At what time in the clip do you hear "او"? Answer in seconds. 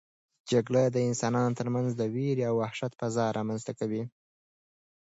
2.49-2.55